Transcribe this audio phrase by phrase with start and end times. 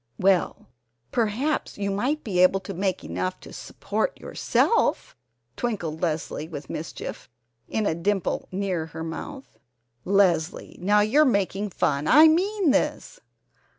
[0.17, 0.65] "Well,
[1.11, 5.15] perhaps you might be able to make enough to support yourself,"
[5.55, 7.29] twinkled Leslie with mischief
[7.67, 9.59] in a dimple near her mouth.
[10.03, 12.07] "Leslie, now you're making fun!
[12.07, 13.19] I mean this!"